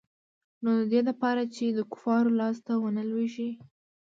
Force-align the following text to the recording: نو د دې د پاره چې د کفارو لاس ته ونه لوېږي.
نو 0.63 0.69
د 0.79 0.81
دې 0.91 1.01
د 1.07 1.09
پاره 1.21 1.45
چې 1.55 1.65
د 1.77 1.79
کفارو 1.91 2.37
لاس 2.39 2.57
ته 2.67 2.73
ونه 2.83 3.03
لوېږي. 3.09 3.49